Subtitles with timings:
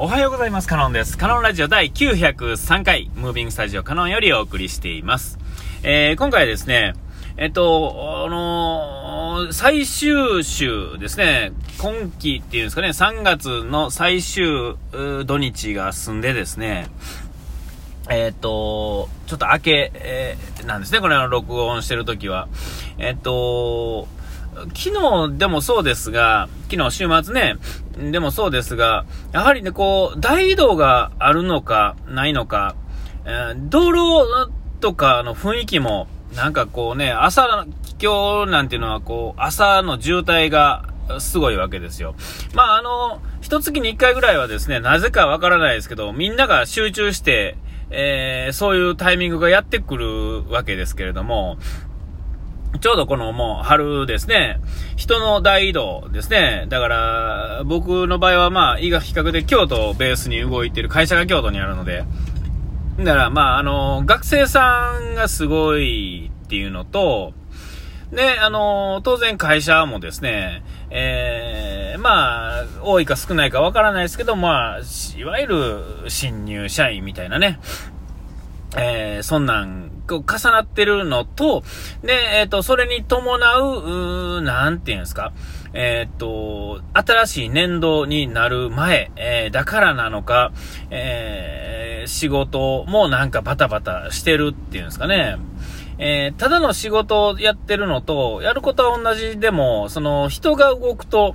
[0.00, 0.68] おはようございます。
[0.68, 1.18] カノンです。
[1.18, 5.40] カノンラジオ第903回、ムービングスタジオカノンよりお送りしています。
[5.82, 6.94] えー、今回はですね、
[7.36, 11.50] えっと、あのー、最終週ですね、
[11.80, 14.76] 今期っていうんですかね、3月の最終
[15.26, 16.86] 土日が済んでですね、
[18.08, 22.46] えっと、ちょっと明け、えー、なんですね、これの録音してるときは。
[22.98, 24.06] えっと、
[24.74, 27.56] 昨日でもそうですが、昨日週末ね、
[28.10, 32.74] でもそうですが、やはりね、こう、大移動があるのか、ないのか、
[33.24, 37.66] えー、道路とかの雰囲気も、なんかこうね、朝、
[38.00, 40.88] 今日なんていうのはこう、朝の渋滞が
[41.18, 42.14] すごいわけですよ。
[42.54, 47.56] まあ、あの、一月に一回ぐらいはですね、なぜかわからないですけど、みんなが集中して、
[47.90, 51.56] えー、そういうタイミングがやってくるわけですけれども、
[52.80, 54.60] ちょうどこのもう春ですね、
[54.96, 56.66] 人の大移動ですね。
[56.68, 62.04] だから、僕の場合はまあ、いが比較的京都をベースに動いてる会社が京都にあるので、
[62.98, 67.32] だからまあ、あの、学生さんがすごいっていうのと、
[68.12, 74.80] で、あの、当然会社もですね、えー、まあ、多いか少ないかわからないですけど、まあ、
[75.18, 77.60] いわゆる新入社員みたいなね、
[78.76, 81.62] えー、そんなん重なってるのと、
[82.02, 85.32] で、えっ、ー、と、それに伴う、うなんていうんですか、
[85.72, 90.52] えっ、ー、と、新しい年度になる前、えー、だからなのか、
[90.90, 95.36] え仕事もなんかバタバタしてるっていうんですかね。
[95.98, 101.34] えただの仕事をやってるのと、やることは同じでも、その人が動くと、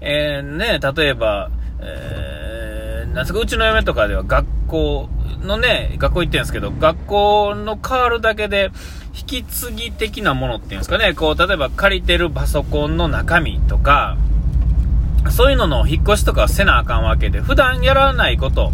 [0.00, 1.50] えね、例えば、
[1.80, 5.08] えなんですか、うちの嫁とかでは学校、
[5.42, 8.70] のね、学校行ってるんですけど、学校の変わるだけで、
[9.14, 14.16] 引き継ぎ的なものっていうんですかね、こう、例えば借りてるパソコンの中身とか、
[15.30, 18.72] そういうのの引っ越しとかせなあかんわけで、普段やらないこと、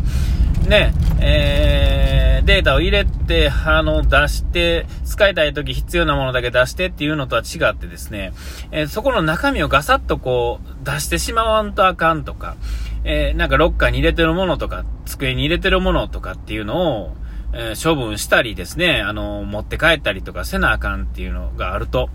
[0.68, 8.32] ね、えー、データを入れて、あの、出して、使いたい時必要なものだけ出してっていうのとは違ってですね、
[8.70, 12.56] えー、そこの中身をガサッとこう、出してしまわんとあかんとか、
[13.04, 17.16] えー、なんかロッカーに入れてるものとか、机に入れてるものとかっていうのを、
[17.52, 22.10] えー、処分したりですね、あの、持って帰ったりとかせなあかんっていうのがあると、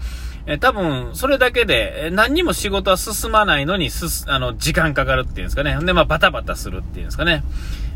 [0.45, 5.77] えー、多分、それだけで、何にも仕事は進まないのに、す、あの、時間かかるっていうんですかね。
[5.83, 7.43] で、まあ、バタバタするっていうんですかね。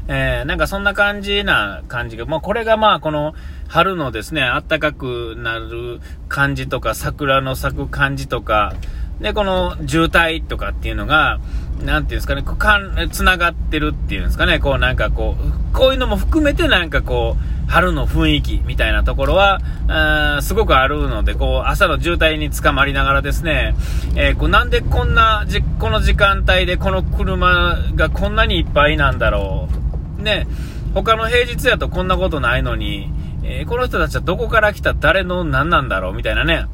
[0.09, 3.35] えー、なんかそんな感じな感じが、まあ、これがまあ、この、
[3.67, 5.99] 春のですね、暖かくなる
[6.29, 8.73] 感じとか、桜の咲く感じとか、
[9.19, 11.39] で、この渋滞とかっていうのが、
[11.83, 23.75] なんていうんですかね、こうかん、繋がってるっていうんですかね、こうなんかこう、こういうのも含めてなんかこう、春の雰囲気みたいなところは、あすごくあるので、こう、朝の渋滞に捕まりながらですね、
[24.15, 29.67] えー、こうなんでこんなじ、この時間帯でこの車がこんなにいっぱいなんだろ
[30.19, 30.21] う。
[30.21, 30.47] ね、
[30.93, 33.11] 他の平日やとこんなことないのに、
[33.43, 36.65] えー、この人たちはどこから来た誰の何なんだろうみたいなね。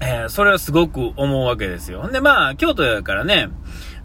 [0.00, 2.08] えー、それはすごく思うわけですよ。
[2.10, 3.48] で、まあ、京都やからね、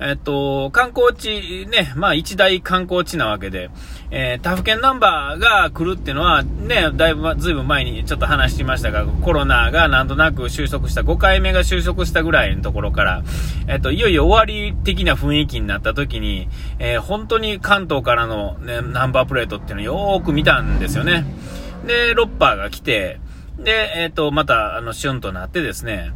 [0.03, 3.69] えっと、観光地ね、まあ一大観光地なわけで、
[4.09, 13.23] えー、他府県ナンバーが来るっていうのは、ね、だいぶ、ずいぶん前にちょっと話しましたが、コロナがなんとなく収束した、5回目が収束したぐらいのところから、
[13.67, 21.25] えっと、いよいよ終わり的な雰囲気になった時に、えー、本当に関東からの、ね、ナンバープレートっていうのをよーく見たんですよね。
[21.85, 23.19] で、ロッパーが来て、
[23.57, 26.13] で、えっ、と、また、あの、旬となってですね、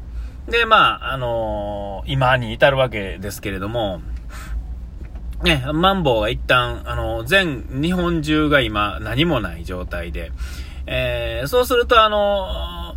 [0.48, 4.02] で、まあ、あのー、今に至るわけですけれども、
[5.44, 10.32] ね、マンボウが一旦、あの、全日本中が今何もない状態で、
[10.88, 12.96] えー、そうするとあの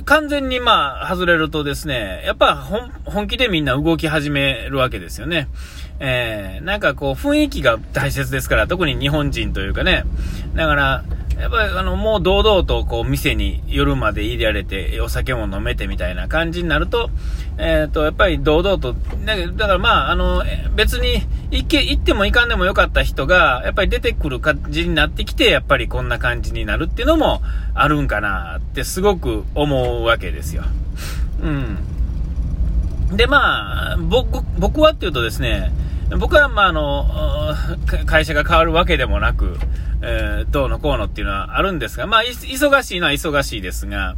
[0.00, 2.56] ー、完全にまあ、外れるとですね、やっぱ
[3.04, 5.48] 本気でみんな動き始めるわけですよね。
[6.00, 10.04] えー、なんかこう雰囲気が大切ですから、特に日本人というかね。
[10.54, 11.04] だから、
[11.38, 17.10] やっぱりあの、もう堂々とこう店に夜まで入れられて、お酒も飲めてみたいな感じになると、
[17.58, 18.94] えっ、ー、と、やっぱり堂々と、
[19.24, 20.42] だからまあ、あの、
[20.74, 21.22] 別に
[21.52, 27.40] 行け、行っても行かんでもよかった人が、やっぱり出てくる感じになってきて、やっぱりこんな感じになるっていうのも
[27.74, 30.64] あるんかなってすごく思うわけですよ。
[31.40, 31.78] うん。
[33.12, 35.72] で、まあ、僕、僕はっていうとですね、
[36.18, 37.04] 僕は、まあ、あの、
[38.06, 39.56] 会社が変わるわけでもなく、
[40.00, 44.14] えー、どうのこうのっていうのはあるんですが、まあ、忙しいのは忙しいですが、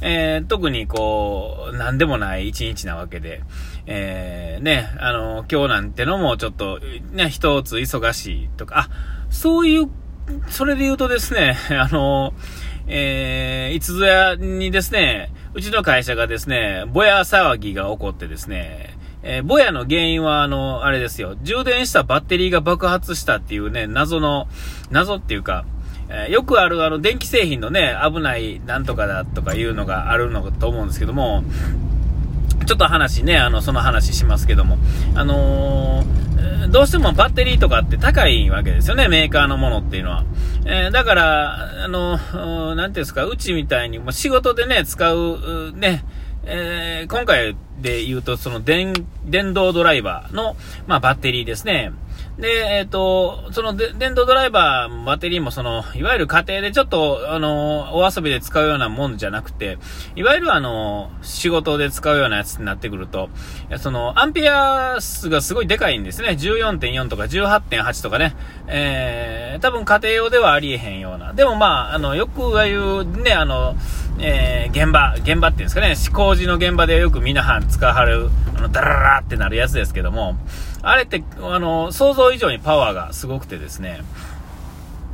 [0.00, 3.42] えー、特にこう、なんでもない一日なわけで、
[3.86, 6.80] えー、ね、あの、今日なんてのもちょっと、
[7.12, 8.88] ね、一つ忙しいとか、あ、
[9.30, 9.88] そういう、
[10.48, 12.34] それで言うとですね、 あの、
[12.86, 21.36] えー、いつぞやにですね、うちの会社がですね、ぼや騒ぎが起こってですね、えー、ぼやの原因は、あの、あれですよ。
[21.42, 24.48] 充電したバッテリーが爆発したっていうね、謎の、
[24.90, 25.66] 謎っていうか、
[26.08, 31.44] えー、よくあるあの、電気製品のね、危ないなんとかだとかいうのがあるのかと思うんですけども、
[32.72, 34.78] ちょっと話ね、あの、その話しますけども、
[35.14, 40.24] あのー、どうしてもバッテリーとかって高いわけですよね、メーカーのものっていうのは。
[40.64, 42.16] えー、だから、あの、
[42.74, 46.02] なんていうんですか、うちみたいに、も仕事でね、使う、ね、
[46.44, 48.94] えー、今回で言うと、その電、
[49.26, 51.92] 電動ドライバーの、まあ、バッテリーですね。
[52.38, 59.78] で、えっ、ー、と、その電動ドライバー、バッテリーもその、いわゆる家庭でちょっと、あの、お遊びで使うようなもんじゃなくて、
[60.16, 63.28] いわゆるあの、仕事で使うようなやつになってくると、
[63.76, 66.28] その、アンペア数がすごいでかいんですね。
[66.30, 68.34] 14.4とか18.8とかね。
[68.66, 71.34] えー、多分家庭用ではありえへんような。
[71.34, 73.76] でもまあ、あの、よくああいうね、あの、
[74.18, 80.36] えー、現場、現場っていうんですかね、工事の現場でよく皆はん使わはる、あの、ダララってなるやつですけども、
[80.82, 84.02] あれって、あの、想像以上にパワーがすごくてですね、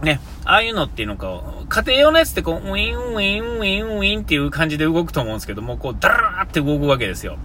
[0.03, 7.37] ね、ああいうのっていうのか、家庭用のやつってこう、ウィンウィンウィンウィンっていう感じで動くと思うんですけども、こう、ダララって動くわけですよ。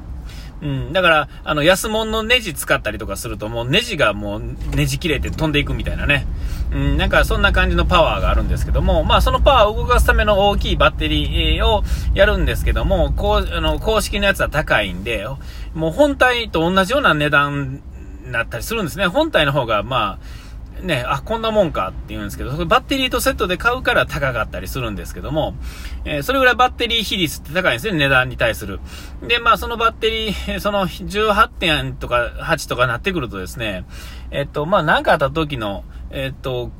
[0.61, 0.93] うん。
[0.93, 4.43] だから、あの、安物のネジ使ったりとかすると、もうネジがもう
[4.75, 6.25] ネジ切れて飛んでいくみたいなね。
[6.71, 11.83] うん、なんかそんな感じのパワーがあるんですけども、まあそのパワーを動かすための大きいバッテリーを
[12.15, 15.27] やるんですけども、こう、あの、公式のやつは高いんで、
[15.73, 17.81] もう本体と同じような値段
[18.25, 19.07] なったりするんですね。
[19.07, 20.43] 本体の方が、まあ、
[20.81, 25.55] ね、あ、こんなもんかって言うんですけど、バッテリーとセットで買うから高かったりするんですけども、
[26.03, 28.79] えー、それぐらいバッテリー比率って高いんですね、値段に対する。
[29.25, 33.85] で、まあそのバッテリー、その18点とか8とかなってくるとですね、
[34.31, 36.71] えっと、まあなんかあった時の、えっと、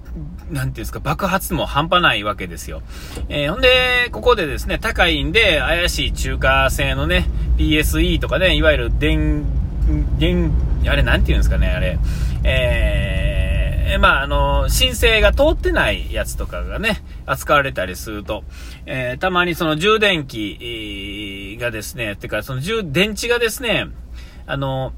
[0.49, 2.81] なんていうんですか、爆発も半端ないわけですよ。
[3.29, 9.45] えー、ほんで、ここでですね、高いんで、怪しい中華製のね、PSE とかね、いわゆる電、
[10.19, 10.51] 電、
[10.89, 11.97] あれなんていうんですかね、あれ、
[12.43, 18.43] えーまあ、あの、申請が通ってないやつとかがね、扱われたりすると、
[18.85, 23.87] えー、たまにその充電器がですね、てかその充、電池がですね、
[24.45, 24.93] あの、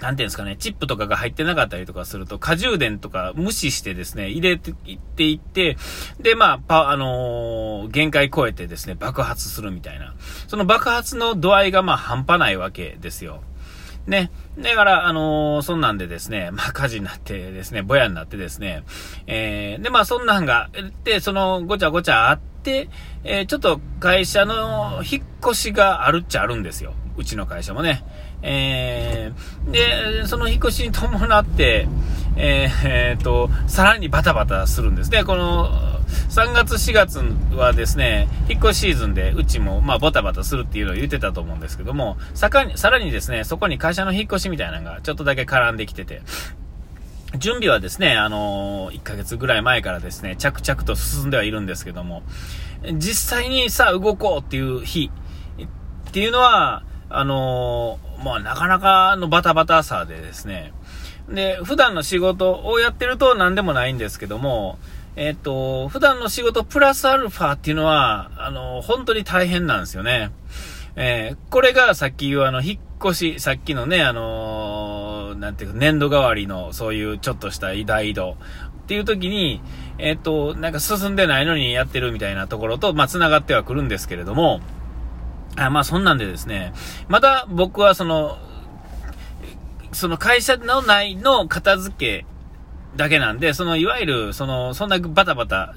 [0.00, 5.76] なんていうんですかね、チップとかが入ってなかったりとかすると、過充電とか無視してですね、入れていっていって、
[6.20, 10.14] で、まあ、パ、あのー、限界超えてですね、爆発するみたいな。
[10.48, 13.42] その爆発の度合いがまあ半端ないわけですよ。
[14.06, 14.30] ね。
[14.58, 18.82] だから、あのー、そんなんでですね、 まあ、火事になってですね、ぼやになってですね、
[19.26, 20.70] えー、で、まあ、そんなんが、
[21.04, 22.88] で、その、ごちゃごちゃあって、
[23.24, 26.94] えー、ちょっと会社の引っ越しがあるっちゃあるんですよ。
[27.16, 28.04] うちの会社もね。
[28.42, 31.86] えー、で、その引っ越しに伴って、
[32.36, 35.24] えー、えー、と、さらにバタバタするんですね。
[35.24, 35.99] この、
[36.30, 37.20] 3月4月
[37.54, 46.22] はですね、引っ越しシーズンでうちもまあバタバタするっていうのを言ってたと思うんですけども、さに、さらにですね、そこに会社の引っ越しみたいなのがちょっとだけ絡んできてて、
[47.38, 52.22] 準備はですね、あのー、1ヶ月ぐらい前からですね、着々と進んではいるんですけども、
[52.94, 55.10] 実際にさあ動こうっていう日
[56.08, 60.72] っていうのは、あのー、まあなかなかのバタバタさでですね、
[61.28, 64.78] で、普段の仕事をやってると何でもないんですけども、
[65.16, 70.30] えっ、と、普段の仕事プラスアルファっていうのは、あの、本当に大変なんですよね。
[70.96, 78.36] えー、これがさっき言うあの、引っ越し、さっきのね、あのー、なんていうか、年度代わりの、そういうちょっとした大移動
[78.82, 79.60] っていう時に、
[79.98, 84.60] えっ、と、なんか進んでないのにやってるみたいなところと、まあ、繋がってはくるんですけれども、
[85.56, 86.72] あまあ、そんなんでですね、
[87.08, 88.38] また僕はその、
[89.92, 92.26] その会社の内の片付け
[92.96, 95.74] だけなんで、その、いわゆる、その、そんなバタバタ、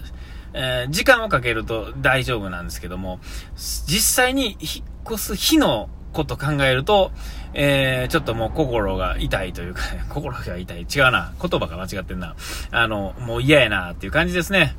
[0.53, 3.19] えー、時間をかけると大丈夫なんですけども、
[3.55, 7.11] 実際に引っ越す日のこと考えると、
[7.53, 10.81] えー、ちょっともう心が痛いというか、 心が痛い。
[10.81, 11.33] 違うな。
[11.41, 12.35] 言葉が間違ってんな。
[12.71, 14.75] あの、もう嫌やなっていう感じですね。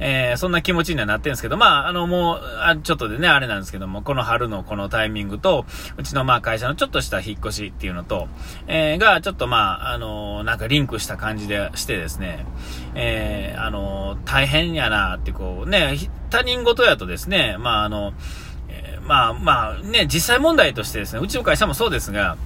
[0.00, 5.66] えー、そんな気持ちにはなってるんですけど、まあ、あの、もう、あちょっとでね、あれなんですけども、この春のこのタイミングと、
[5.96, 8.28] うちのまあ会社のちょっとした引っ越しっていうのと、
[8.68, 12.46] えー、が、ちょっとまあ、あの、なんかリンクした感じでしてですね、
[12.94, 15.96] えー、あの、大変やなってこう、ね、
[16.30, 18.12] 他人事やとですね、まあ、あの、
[19.04, 22.36] まあまあね、実際問題としてですね、うちの会社もそうですが、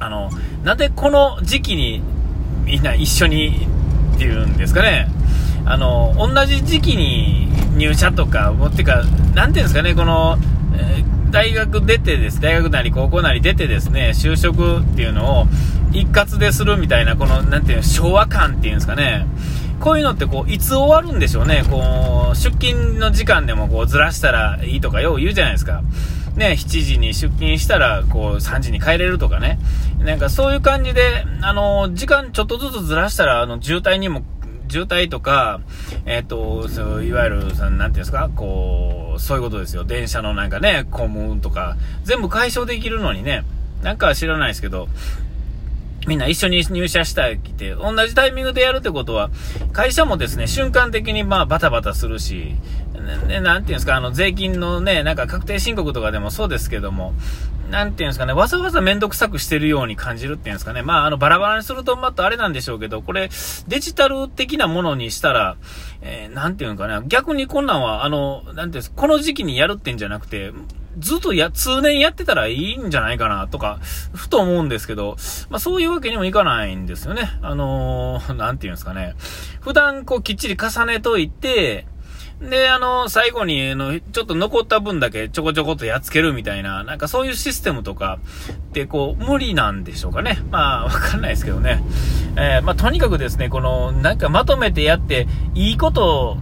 [0.00, 0.30] あの、
[0.62, 2.02] なんでこの時期に
[2.64, 3.66] みんな一緒に
[4.14, 5.08] っていうんですかね、
[5.66, 9.02] あの、同じ時期に入社とか、もってか、
[9.34, 10.38] なんていうんですかね、この、
[10.76, 15.46] えー、大学出てです、大学なり高校なり出てですね、就職っていうのを
[15.92, 19.26] 一括でするみたいな、この、なんていうの、昭和感っていうんですかね、
[19.84, 25.82] こういうのってこう、いつ終わるんでしょうね、こう、出勤の時間でもこうずらしたらいいとかよう言うじゃないですか。
[26.36, 29.58] ね、7時に出勤したら、こう、3時に帰れるとかね。
[29.98, 34.22] なんかそういう感じで、あの、時間ちょっとずつずらしたら、あの、渋滞にも、
[34.70, 35.60] 渋滞とか、
[36.06, 39.84] えっ、ー、と、そう、いわゆる、そのなんていうんですか、こう、そういうことですよ。
[39.84, 43.44] 電車のなんかね、混むとか、全部解消できるのにね、
[43.82, 44.88] なんか知らないですけど、
[46.06, 49.30] みんな一緒に入社したいって、同じタイミングでやるってことは、
[49.72, 52.54] 会社もですね、瞬間的にまあバタバタするし、
[53.26, 57.14] ね、なんていうんですか、あの、税金のね、なんか確定申告とかでもそうですけども、
[57.70, 60.82] なんていうんですかね、わざわざめんどくさくしてるように感じるっていうんですかね。
[60.82, 63.30] まあ、あの、バラバラにするとまたあれなんでしょうけど、これ、
[63.68, 65.56] デジタル的なものにしたら、
[66.02, 70.52] えー、なんていうのかな、逆にこんなんは、あの、なんていうんですこの時期にやるってんじゃなくて、
[70.98, 73.80] ずっとや、通年やってたらいいんじゃないかなとか、
[74.14, 75.16] ふと思うんですけど、
[75.50, 77.30] まあそういうわけにもいかないんですよね。
[77.42, 79.14] あのー、なんていうんですかね。
[79.60, 81.86] 普段こうきっちり重ねといて、
[82.40, 88.18] で、あの、最後に、あの、ちょっと残った分だけちょこちょこっとやっつけるみたいな、なんかそういうシステムとか
[88.52, 90.38] ってこう、無理なんでしょうかね。
[90.50, 91.82] まあ、わかんないですけどね。
[92.36, 96.36] えー、まあ、とにかくですね、この、なんかまとめてやって、いいこと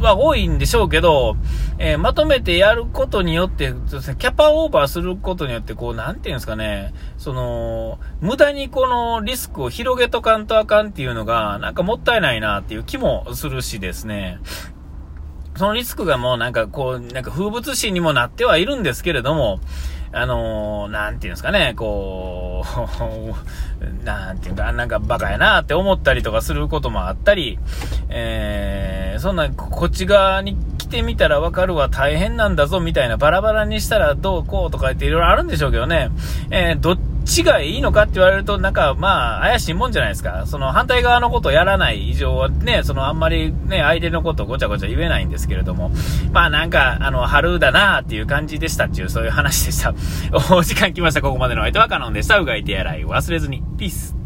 [0.00, 1.36] は多いんでしょうけど、
[1.78, 3.72] えー、まとめてやることによって、
[4.18, 14.38] キャパオーバーすることによって、こう、なんていうんですかね、その、無駄にこのリスクを広げとかんとあかんっていうのが、なんかもったいないなっていう気もするしですね。
[15.56, 19.60] そのリスクがもうなんかこう、なんか風物詩にもなってはいるんですけれども、
[20.14, 23.34] あのー、なんていうんですかね、こう、
[24.04, 27.58] なんていうか、なんかバカやなって思ったりとかすることもあったり、
[28.08, 36.10] えー、そんな、こっち側に来てみたらわかるわ、大変なんだぞ、みたいな、バラバラにしたらどうこうとか言っていろいろあるんでしょうけどね、
[36.50, 40.44] えー、どっちがいいのかって言われると、なんか、まあ、怪しいもんじゃないですか。
[40.46, 45.90] その反対側のことをやらない以上はね、そのあんまりね、相手のことをごちゃごちゃ言えないんですけれども、
[46.32, 49.94] まあなんか、あの、春だなっていう感じでしたっていう、そういう話でした。
[50.50, 51.22] お時間来ました。
[51.22, 52.38] ここまでの相手はカノンでした。
[52.38, 53.62] うがいてやらい忘れずに。
[53.78, 54.23] ピース。